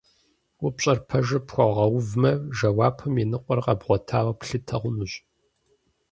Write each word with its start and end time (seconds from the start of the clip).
Упщӏэр 0.65 0.99
пэжу 1.07 1.39
пхуэгъэувмэ, 1.47 2.31
жэуапым 2.57 3.13
и 3.23 3.25
ныкъуэр 3.31 3.59
къэбгъуэтауэ 3.65 4.33
плъытэ 4.39 4.75
хъунущ. 4.81 5.13